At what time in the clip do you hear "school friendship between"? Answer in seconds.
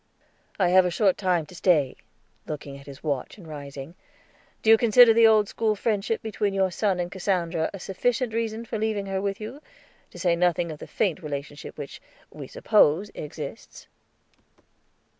5.47-6.55